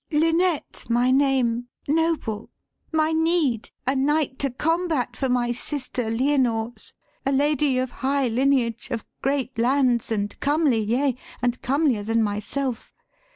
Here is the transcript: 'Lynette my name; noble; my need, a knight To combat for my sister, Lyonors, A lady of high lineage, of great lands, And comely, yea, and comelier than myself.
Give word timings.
'Lynette 0.11 0.85
my 0.89 1.11
name; 1.11 1.67
noble; 1.87 2.49
my 2.91 3.11
need, 3.11 3.69
a 3.85 3.95
knight 3.95 4.39
To 4.39 4.49
combat 4.49 5.15
for 5.15 5.29
my 5.29 5.51
sister, 5.51 6.09
Lyonors, 6.09 6.91
A 7.23 7.31
lady 7.31 7.77
of 7.77 7.91
high 7.91 8.27
lineage, 8.27 8.87
of 8.89 9.05
great 9.21 9.55
lands, 9.59 10.09
And 10.11 10.39
comely, 10.39 10.79
yea, 10.79 11.15
and 11.43 11.61
comelier 11.61 12.03
than 12.03 12.23
myself. 12.23 12.95